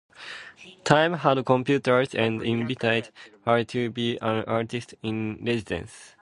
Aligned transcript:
Time 0.83 1.13
had 1.13 1.45
computers, 1.45 2.15
and 2.15 2.41
invited 2.41 3.11
her 3.45 3.63
to 3.65 3.91
be 3.91 4.17
an 4.17 4.43
Artist 4.45 4.95
in 5.03 5.39
Residence. 5.45 6.15